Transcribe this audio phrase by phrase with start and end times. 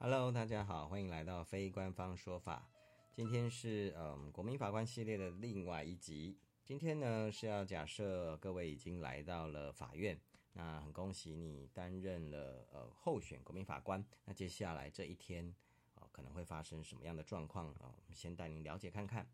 [0.00, 2.70] Hello，大家好，欢迎来到非官方说法。
[3.12, 6.38] 今天是嗯国民法官系列的另外一集。
[6.64, 10.16] 今天呢是要假设各位已经来到了法院，
[10.52, 14.02] 那很恭喜你担任了呃候选国民法官。
[14.24, 15.52] 那接下来这一天
[15.96, 17.92] 啊、可能会发生什么样的状况啊？
[17.96, 19.28] 我们先带您了解看看。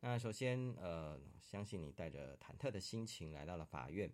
[0.00, 4.12] 那首先呃，相信你带着忐忑的心情来到了法院。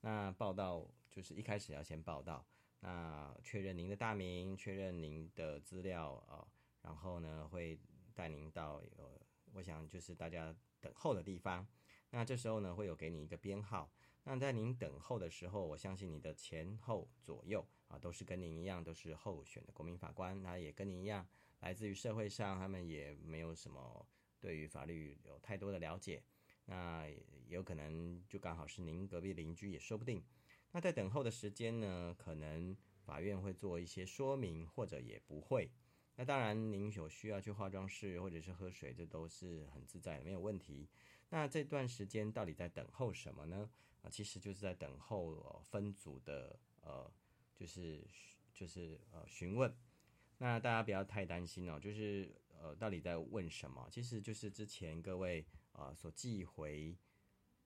[0.00, 2.46] 那报道就是一开始要先报道。
[2.86, 6.46] 那确认您的大名，确认您的资料啊，
[6.82, 7.78] 然后呢会
[8.12, 9.18] 带您到呃，
[9.54, 11.66] 我想就是大家等候的地方。
[12.10, 13.90] 那这时候呢会有给你一个编号。
[14.24, 21.26] 那在您等候的时候，我相信你的前后左右啊都是跟您一样，都是候选的国民法官，那也跟您一样
[21.60, 24.06] 来自于社会上，他们也没有什么
[24.38, 26.22] 对于法律有太多的了解。
[26.66, 27.06] 那
[27.46, 30.22] 有可能就刚好是您隔壁邻居也说不定。
[30.74, 35.70] 那在等候的时间呢，可能法院会做一些说明，或者也不会。
[36.16, 40.88] 那当然，您有需要去化妆室或者是喝水，这都是很自在的，没有问题。
[41.28, 43.70] 那这段时间到底在等候什么呢？
[44.02, 47.08] 啊，其实就是在等候分组的呃，
[47.54, 48.04] 就是
[48.52, 49.72] 就是呃询问。
[50.38, 53.86] 那大家不要太担心哦，就是呃到底在问什么？
[53.92, 56.98] 其实就是之前各位呃所寄回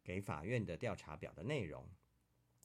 [0.04, 1.88] 给法院的调查表的内容。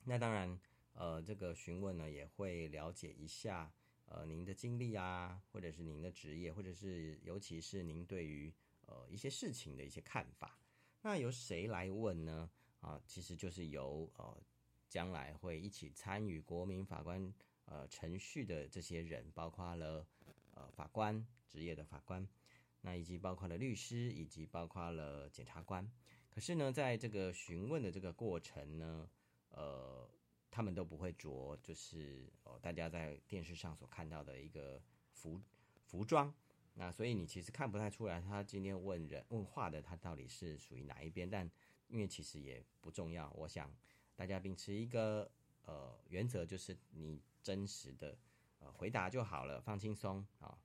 [0.05, 0.59] 那当然，
[0.93, 3.73] 呃，这个询问呢也会了解一下，
[4.05, 8.53] 呃，您的经历啊，或者是您的职业，或者是尤其是您对于
[8.85, 10.59] 呃一些事情的一些看法。
[11.01, 12.49] 那由谁来问呢？
[12.81, 14.43] 啊，其实就是由呃
[14.89, 17.33] 将来会一起参与国民法官
[17.65, 20.05] 呃程序的这些人，包括了
[20.53, 22.27] 呃法官职业的法官，
[22.81, 25.89] 那以及包括了律师，以及包括了检察官。
[26.29, 29.09] 可是呢，在这个询问的这个过程呢，
[29.55, 30.09] 呃，
[30.49, 35.39] 他们都不会着，就是哦，大家在电视上所看到的一个服
[35.85, 36.33] 服装，
[36.73, 41.47] 那所以你其实看不太出来，他今天问人问话的他到底是属于哪一边，但
[41.87, 43.71] 因为其实也不重要，我想
[44.15, 45.29] 大家秉持一个
[45.65, 48.17] 呃原则，就是你真实的
[48.57, 50.57] 呃回答就好了，放轻松啊。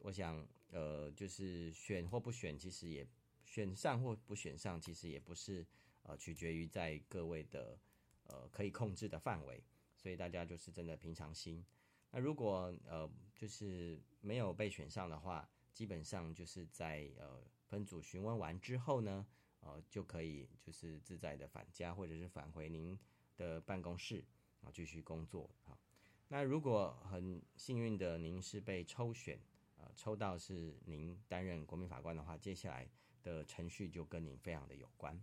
[0.00, 3.06] 我想呃，就是选或不选，其实也
[3.46, 5.66] 选上或不选上，其实也不是
[6.02, 7.78] 呃取决于在各位的。
[8.30, 9.62] 呃，可以控制的范围，
[9.96, 11.64] 所以大家就是真的平常心。
[12.12, 19.26] 那如果呃，就是没有被选上的话，基本上就是在呃分组询问完之后呢，
[19.60, 22.96] 呃，就可以就是自在的返家，或者是返回您
[23.36, 24.24] 的办公室
[24.60, 25.50] 啊，继续工作。
[25.64, 25.78] 好，
[26.28, 29.40] 那如果很幸运的您是被抽选，
[29.76, 32.88] 呃，抽到是您担任国民法官的话，接下来
[33.22, 35.20] 的程序就跟您非常的有关。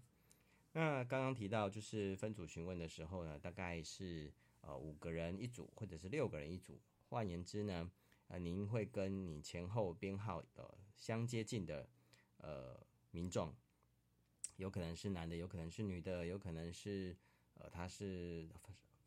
[0.78, 6.80] 那刚刚提到，就是分组询问的时候呢，大概是呃五个人一组，或者是六个人一组。
[7.10, 7.90] 换言之呢，
[8.28, 11.90] 呃，您会跟你前后编号呃相接近的
[12.38, 12.80] 呃
[13.10, 13.52] 民众，
[14.58, 17.18] 有可能是男的，有可能是女的，有可能是
[17.56, 18.48] 呃他是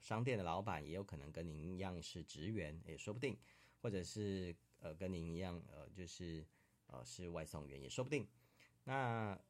[0.00, 3.38] 商店的老板，也有可能跟您一样是职员，也说不定，
[3.80, 6.44] 或者是呃跟您一样呃就是
[6.88, 8.26] 呃是外送员，也说不定。
[8.82, 9.40] 那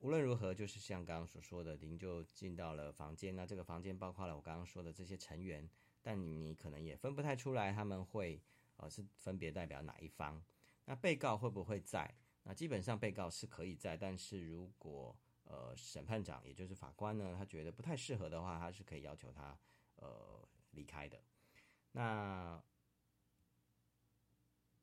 [0.00, 3.34] 无论如何，就是像刚刚所说的，您就进到了房间。
[3.34, 5.68] 那这个房间包括了我刚刚说的这些成员，
[6.02, 8.40] 但你可能也分不太出来他们会
[8.76, 10.40] 呃是分别代表哪一方。
[10.84, 12.14] 那被告会不会在？
[12.44, 15.14] 那基本上被告是可以在，但是如果
[15.44, 19.58] 呃审判长也就是法官呢，他觉得不太适合的话，他是可以要求他
[19.96, 21.20] 呃离开的。
[21.92, 22.62] 那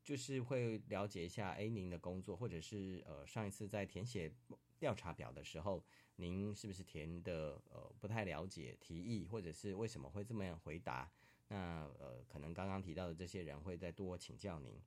[0.06, 4.32] 就是会了解一下，哎，您的工作，或者是呃上一次在填写。
[4.78, 5.82] 调查表的时候，
[6.18, 11.10] 您是不是填的呃不太了解提议，或者是为什么会这么样回答？
[11.48, 14.78] 那呃可能刚刚提到的这些人会再多请教您，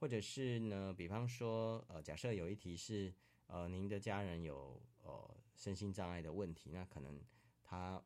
[0.00, 3.12] 或者是呢，比方说呃假设有一题是
[3.46, 7.20] 呃您的家人有呃身心障碍的问题，那可能
[7.62, 8.02] 他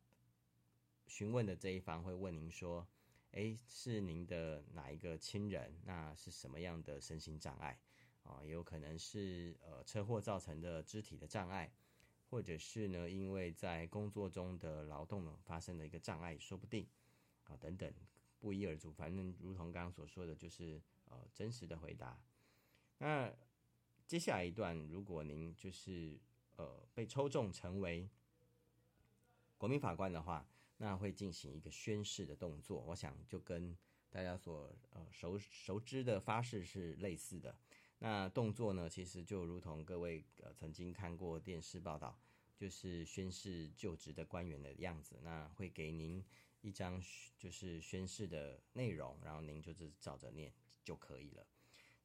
[1.06, 2.86] 询问的这一方会问您说，
[3.32, 5.80] 诶，是您的哪一个亲人？
[5.84, 7.78] 那是什么样的身心障碍？
[8.22, 11.72] 啊，也有可能是呃车祸造成的肢体的障碍，
[12.28, 16.86] 或者是呢，因为在工作中的劳动发生的一个障碍，说不定
[17.44, 17.92] 啊，等等，
[18.38, 18.92] 不一而足。
[18.92, 22.20] 反正如同刚刚所说的，就是呃真实的回答。
[22.98, 23.32] 那
[24.06, 26.18] 接下来一段，如果您就是
[26.56, 28.10] 呃被抽中成为
[29.56, 30.49] 国民法官的话，
[30.82, 32.82] 那会进行一个宣誓的动作。
[32.88, 33.76] 我想就跟
[34.08, 37.54] 大家所呃熟熟知的发誓是类似的。
[37.98, 42.18] 那动作呢，其实就如同各位呃曾经看过电视报道，
[42.56, 45.20] 就是宣誓就职的官员的样子。
[45.22, 46.24] 那会给您
[46.62, 46.98] 一张
[47.38, 50.50] 就是宣誓的内容，然后您就是照着念，
[50.82, 51.46] 就可以了。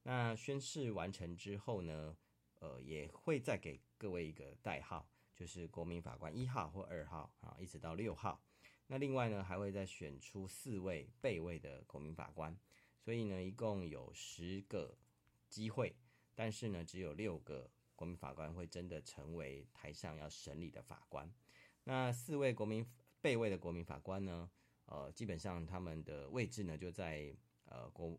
[0.04, 2.18] 那宣誓完成之后呢，
[2.60, 8.44] 呃，也会再给各位一个代号，就是国民法官一号或二号啊，一直到六号。
[8.88, 12.56] 那另外呢，还会再选出四位备位的国民法官，
[13.00, 14.96] 所以呢，一共有十个
[15.50, 15.96] 机会，
[16.36, 21.28] 但是呢，只有六个国民法官会真的成为台上要审理的法官。
[21.84, 22.86] 那四位国民
[23.22, 24.48] 备位的国民法官呢，
[24.86, 27.36] 呃，基本上他们的位置呢就在
[27.66, 28.16] 呃国，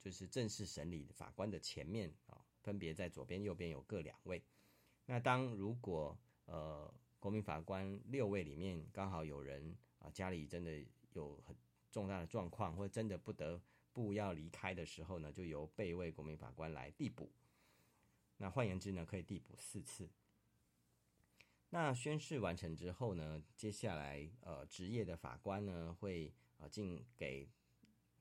[0.00, 4.40] 就是正式审理法官的前面啊，分别在左边、右边有各两位。
[5.06, 9.76] 那当如果呃国民法官六位里面刚好有人。
[10.10, 11.54] 家里真的有很
[11.90, 13.60] 重大的状况，或真的不得
[13.92, 17.30] 不要离开的时候呢，就由备位国民法官来递补。
[18.36, 20.08] 那换言之呢，可以递补四次。
[21.70, 27.48] 那宣誓完成之后呢，接下来呃职业的法官呢会呃进给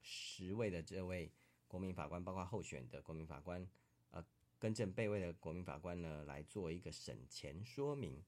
[0.01, 1.31] 十位的这位
[1.67, 3.67] 国民法官，包括候选的国民法官，
[4.11, 4.25] 呃
[4.57, 8.23] 更正备位的国民法官呢来做一个审前说明。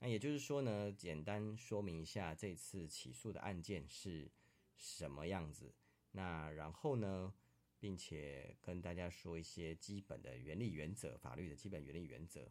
[0.00, 4.30] 那也就是说呢，简单说明一下这次起诉的案件是
[4.76, 5.74] 什么样子。
[6.12, 7.34] 那然后呢，
[7.80, 12.48] 并且跟大家说一些基本的原理原则，法律的基本原理原则。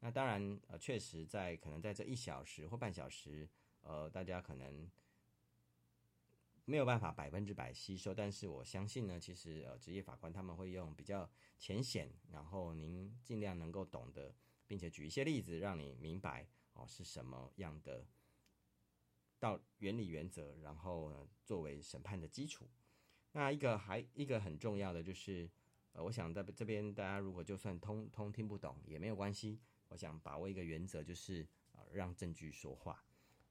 [0.00, 3.48] 那当然，呃，确实在可能在这一小时或半小时，
[3.80, 4.90] 呃，大家可能
[6.66, 8.14] 没有办法百分之百吸收。
[8.14, 14.34] 但是我相信呢，其实呃，职业法官他们会用比较浅显，然后您尽量能够懂得，
[14.66, 16.46] 并且举一些例子让你明白。
[16.74, 18.06] 哦，是什么样的
[19.38, 22.68] 到原理原则，然后呢，作为审判的基础。
[23.32, 25.50] 那一个还一个很重要的就是，
[25.92, 29.60] 呃，我想在这边大家如果就算通通听不懂也没有关系。
[29.88, 33.04] 我想把握一个原则，就是呃，让证据说话。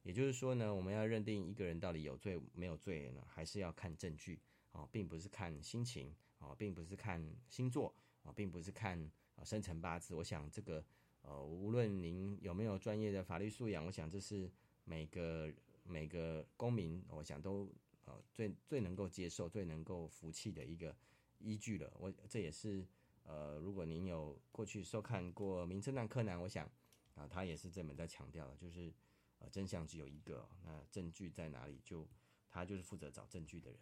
[0.04, 4.42] 也就是说呢，我们要认定一个人到底有罪没有罪呢，还是要看证据
[4.72, 7.94] 啊，并不是看心情啊，并不是看星座
[8.24, 9.12] 啊，并不是看
[9.44, 10.15] 生辰八字。
[10.15, 10.83] 我想这个。
[11.21, 14.50] 呃，无论您有没有专业的法律素养，我想这是
[14.83, 17.71] 每个每个公民，我想都
[18.06, 20.95] 呃最最能够接受、最能够服气的一个
[21.38, 21.92] 依据了。
[22.00, 22.86] 我这也是
[23.24, 26.69] 呃，如果您有过去收看过《名侦探柯南》，我想
[27.16, 28.94] 啊、他也是这么在强调的，就是
[29.39, 32.07] 呃，真相只有一个，那证据在哪里就，
[32.50, 33.80] 他就是负责找证据的人。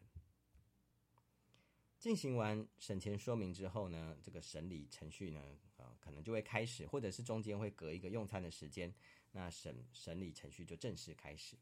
[1.99, 5.57] 进行完审前说明之后呢，这个审理程序呢，
[6.07, 8.93] 可能就会开始，或者是中间会隔一个用餐的时间，
[9.33, 11.57] 那审审理程序就正式开始。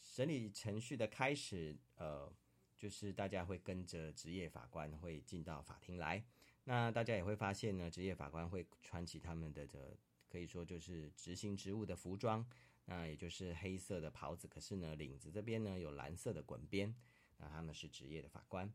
[0.00, 2.32] 审理程序的开始，呃，
[2.78, 6.24] 就是大家会跟着职业法官会进到法庭来，
[6.64, 9.96] 那大家也会发现呢，职业法官会穿起他们的这
[10.28, 12.48] 可以说就是执行职务的服装，
[12.84, 16.94] 那也就是黑色的袍子，可是呢，领子这边呢有蓝色的滚边，
[17.38, 18.72] 那他们是职业的法官。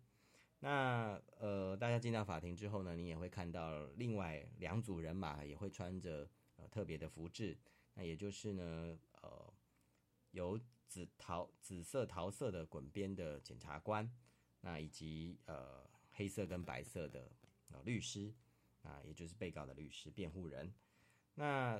[0.59, 7.55] 那呃，大家进到法庭之后呢，你也会看到另外两组人马也会穿着呃特别的服饰，
[7.93, 9.53] 那也就是呢，呃，
[10.31, 14.11] 有紫桃紫色桃色的滚边的检察官，
[14.61, 17.31] 那以及呃黑色跟白色的
[17.69, 18.33] 呃律师，
[18.81, 20.73] 啊，也就是被告的律师辩护人。
[21.35, 21.79] 那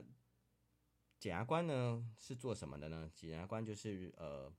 [1.17, 3.09] 检察官呢是做什么的呢？
[3.15, 4.53] 检察官就是呃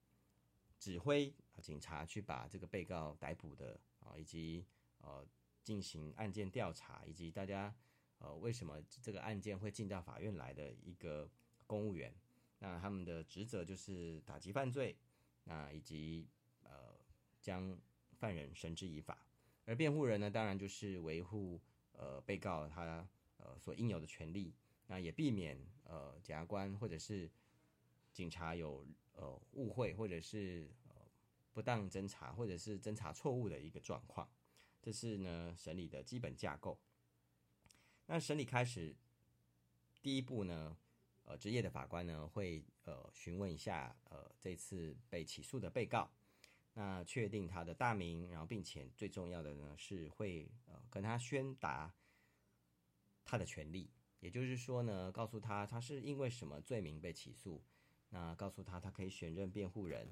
[0.76, 1.32] 指挥
[1.62, 3.81] 警察去把这个被告逮捕的。
[4.16, 4.65] 以及
[5.00, 5.27] 呃
[5.62, 7.74] 进行案件调查，以及大家
[8.19, 11.29] 呃为什么这个案件会进到法院来的一个
[11.67, 12.15] 公务员，
[12.60, 14.96] 那他们的职责就是打击犯罪，
[15.44, 16.27] 那以及
[16.62, 16.96] 呃
[17.41, 17.77] 将
[18.12, 19.27] 犯人绳之以法，
[19.65, 21.60] 而辩护人呢，当然就是维护
[21.93, 24.55] 呃被告他呃所应有的权利，
[24.86, 27.31] 那也避免呃检察官或者是
[28.12, 30.70] 警察有呃误会或者是。
[31.58, 34.31] 不当侦查或者是侦查错误的一个状况，
[34.81, 36.79] 这是呢审理的基本架构。
[38.06, 38.94] 那审理开始
[40.00, 40.77] 第一步呢，
[41.24, 46.08] 呃，职业的法官呢会呃询问一下呃这次被起诉的被告，
[46.74, 51.93] 那确定他的大名，然后并且最重要的呢是会呃跟他宣达
[53.24, 57.60] 他的权利，也就是说呢告诉他他是因为什么罪名被起诉，
[58.10, 60.08] 那告诉他他可以选任辩护人。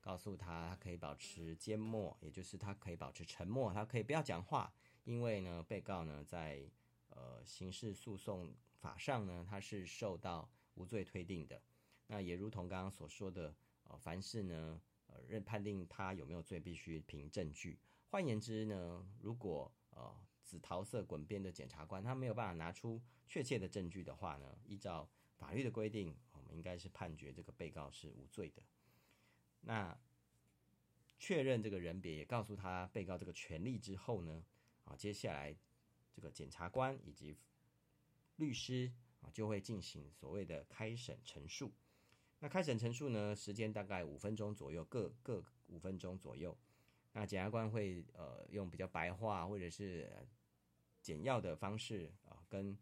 [0.00, 4.72] 告诉他，他可以保持缄默，也就是他可以保持沉默，他可以不要讲话，
[5.04, 6.68] 因为呢，被告呢在
[7.08, 11.62] 呃刑事诉讼法上呢，他是受到无罪推定的。
[12.06, 13.54] 那也如同刚刚所说的，
[13.84, 17.78] 呃，凡事呢，呃，认判定他有没有罪，必须凭证据。
[18.08, 28.62] 换言之呢，如果呃紫桃色滚边的检察官他没有办法拿出确切的证据的话呢，依照法律的规定，我们应该是判决这个被告是无罪的。
[29.62, 29.96] 那
[31.18, 34.44] 确认这个人别，也告诉他被告这个权利之后呢，
[34.84, 35.54] 啊，接下来
[36.12, 37.36] 这个检察官以及
[38.36, 38.90] 律师
[39.20, 41.72] 啊就会进行所谓的开审陈述。
[42.38, 46.56] 那开审陈述呢，时间大概五分钟左右，各各五分钟左右。
[47.12, 50.10] 那检察官会呃用比较白话或者是
[51.02, 52.78] 简要的方式啊，跟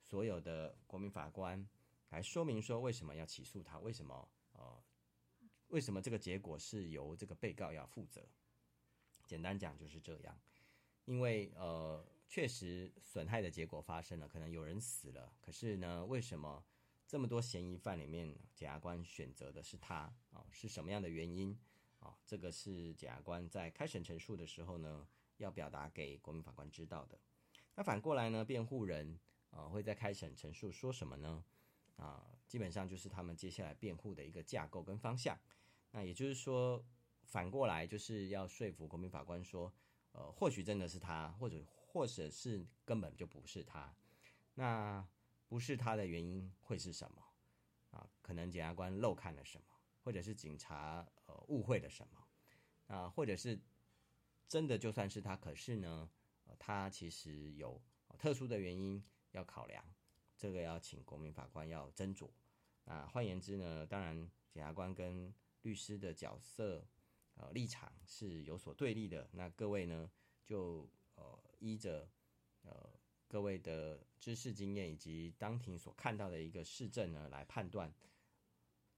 [0.00, 1.68] 所有的国民法官
[2.08, 4.26] 来说明说为什么要起诉他，为什么
[5.72, 8.22] 为什么这个结果是由这个被告要负责。
[9.24, 10.38] 简单讲就是这样，
[11.06, 16.62] 因为呃确实损害的结果发生了，可能有人死了，可是呢，为什么
[17.06, 20.44] 这么多嫌疑犯里面检察官选择的是他啊？
[20.50, 21.58] 是什么样的原因？
[22.00, 27.18] 啊，这个是检察官在开审陈述的时候呢，要表达给国民法官知道的。
[27.76, 31.42] 那反过来呢，辩护人啊会在开审陈述说什么呢？
[31.96, 35.38] 啊，基本上就是他们接下来辩护的一个架构跟方向。
[35.92, 36.84] 那也就是说，
[37.22, 39.72] 反过来就是要说服国民法官说，
[40.12, 43.94] 呃，或许真的是他，或者或者是根本就不是他。
[44.54, 45.06] 那
[45.48, 47.22] 不是他的原因会是什么？
[47.90, 49.64] 啊，可能检察官漏看了什么？
[50.02, 53.08] 或者是警察呃误会了什么啊？
[53.08, 53.60] 或者是
[54.48, 56.10] 真的就算是他，可是呢，
[56.58, 57.80] 他其实有
[58.18, 59.84] 特殊的原因要考量，
[60.36, 62.30] 这个要请国民法官要斟酌。
[62.84, 66.86] 啊，换言之呢，当然检察官跟律师的角色
[67.34, 69.28] 呃立场是有所对立的。
[69.32, 70.10] 那各位呢，
[70.44, 72.08] 就呃依着
[72.62, 72.90] 呃
[73.26, 77.92] 各位的知识经验以及当庭所看到的一个事证呢来判断。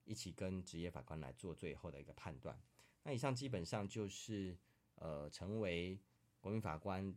[0.06, 2.60] 一起跟职业法官来做最后的一个判断。
[3.04, 4.54] 那以上基本上就是
[4.96, 5.98] 呃，成为
[6.42, 7.16] 国民法官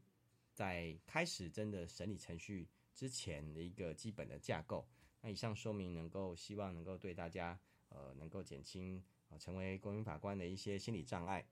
[0.53, 4.87] 在开始真的审理程序之前的一个基本的架构。
[5.19, 11.45] 那以上说明能够希望能够对大家呃能够减轻啊成为公民法官的一些心理障碍。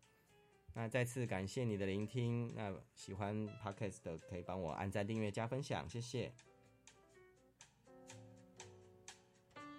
[0.74, 2.54] 那再次感谢你的聆听。
[2.56, 6.34] 那喜欢 Podcast 的可以帮我按赞、订阅、加分享，谢谢。